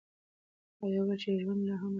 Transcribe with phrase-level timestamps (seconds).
[0.79, 1.89] هغې وویل چې ژوند لا هم روان دی.